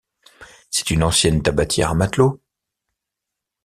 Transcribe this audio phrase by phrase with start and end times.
[0.71, 2.41] C’est une ancienne tabatière à matelot.